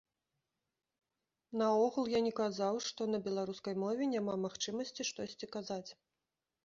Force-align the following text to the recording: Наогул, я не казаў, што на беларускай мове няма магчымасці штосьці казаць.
Наогул, 1.61 2.09
я 2.17 2.21
не 2.27 2.31
казаў, 2.41 2.79
што 2.87 3.01
на 3.13 3.19
беларускай 3.29 3.75
мове 3.85 4.03
няма 4.17 4.33
магчымасці 4.47 5.01
штосьці 5.11 5.45
казаць. 5.59 5.87